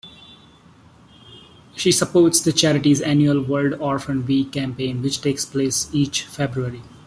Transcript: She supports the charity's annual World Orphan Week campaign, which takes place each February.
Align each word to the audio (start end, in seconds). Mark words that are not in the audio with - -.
She 1.75 1.91
supports 1.91 2.41
the 2.41 2.51
charity's 2.51 3.01
annual 3.01 3.39
World 3.43 3.75
Orphan 3.79 4.25
Week 4.25 4.51
campaign, 4.51 5.03
which 5.03 5.21
takes 5.21 5.45
place 5.45 5.89
each 5.93 6.23
February. 6.23 6.81